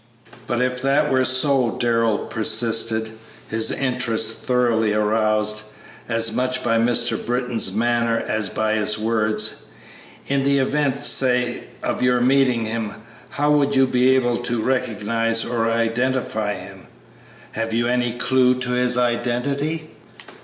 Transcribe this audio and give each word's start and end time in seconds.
"But 0.47 0.63
if 0.63 0.81
that 0.81 1.11
were 1.11 1.25
so," 1.25 1.77
Darrell 1.79 2.17
persisted, 2.17 3.11
his 3.51 3.69
interest 3.71 4.41
thoroughly 4.45 4.95
aroused, 4.95 5.61
as 6.09 6.31
much 6.31 6.63
by 6.63 6.79
Mr. 6.79 7.23
Britton's 7.23 7.71
manner 7.71 8.17
as 8.17 8.49
by 8.49 8.73
his 8.73 8.97
words, 8.97 9.57
"in 10.25 10.43
the 10.43 10.57
event, 10.57 10.97
say, 10.97 11.65
of 11.83 12.01
your 12.01 12.19
meeting 12.19 12.65
him, 12.65 12.93
how 13.29 13.51
would 13.51 13.75
you 13.75 13.85
be 13.85 14.15
able 14.15 14.37
to 14.37 14.63
recognize 14.63 15.45
or 15.45 15.69
identify 15.69 16.55
him? 16.55 16.87
Have 17.51 17.71
you 17.71 17.87
any 17.87 18.11
clew 18.13 18.55
to 18.55 18.71
his 18.71 18.97
identity?" 18.97 19.91